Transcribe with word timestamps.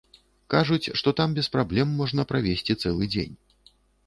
Кажуць, 0.53 0.91
што 1.01 1.13
там 1.19 1.29
без 1.39 1.49
праблем 1.57 1.93
можна 2.01 2.27
правесці 2.33 2.79
цэлы 2.81 3.13
дзень. 3.15 3.35